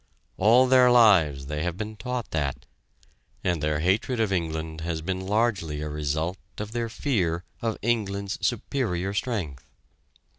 All 0.37 0.65
their 0.65 0.89
lives 0.89 1.45
they 1.45 1.61
have 1.61 1.77
been 1.77 1.95
taught 1.95 2.31
that, 2.31 2.65
and 3.43 3.61
their 3.61 3.81
hatred 3.81 4.19
of 4.19 4.33
England 4.33 4.81
has 4.81 4.99
been 4.99 5.27
largely 5.27 5.81
a 5.83 5.89
result 5.89 6.39
of 6.57 6.71
their 6.71 6.89
fear 6.89 7.43
of 7.61 7.77
England's 7.83 8.39
superior 8.41 9.13
strength. 9.13 9.67